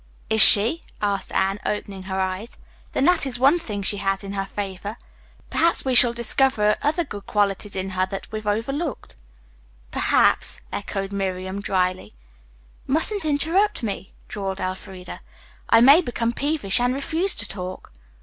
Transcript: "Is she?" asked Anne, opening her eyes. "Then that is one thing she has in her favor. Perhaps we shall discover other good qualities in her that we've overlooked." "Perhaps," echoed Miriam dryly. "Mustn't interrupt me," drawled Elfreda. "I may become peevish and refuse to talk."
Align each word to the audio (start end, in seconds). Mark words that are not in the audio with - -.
"Is 0.31 0.41
she?" 0.41 0.81
asked 0.99 1.31
Anne, 1.31 1.59
opening 1.63 2.01
her 2.09 2.19
eyes. 2.19 2.57
"Then 2.93 3.05
that 3.05 3.27
is 3.27 3.37
one 3.37 3.59
thing 3.59 3.83
she 3.83 3.97
has 3.97 4.23
in 4.23 4.33
her 4.33 4.47
favor. 4.47 4.97
Perhaps 5.51 5.85
we 5.85 5.93
shall 5.93 6.11
discover 6.11 6.75
other 6.81 7.03
good 7.03 7.27
qualities 7.27 7.75
in 7.75 7.91
her 7.91 8.07
that 8.07 8.31
we've 8.31 8.47
overlooked." 8.47 9.13
"Perhaps," 9.91 10.59
echoed 10.73 11.13
Miriam 11.13 11.61
dryly. 11.61 12.11
"Mustn't 12.87 13.25
interrupt 13.25 13.83
me," 13.83 14.11
drawled 14.27 14.59
Elfreda. 14.59 15.21
"I 15.69 15.81
may 15.81 16.01
become 16.01 16.33
peevish 16.33 16.79
and 16.79 16.95
refuse 16.95 17.35
to 17.35 17.47
talk." 17.47 17.91